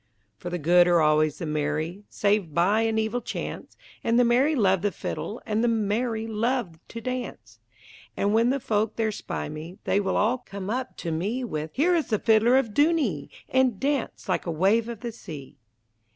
[0.35, 4.55] For the good are always the merry, Save by an evil chance, And the merry
[4.55, 7.59] love the fiddle, And the merry love to dance.
[8.17, 11.93] And when the folk there spy me, They all come up to me, With, "Here
[11.93, 15.59] is the fiddler of Dooney!" And dance like a wave of the sea.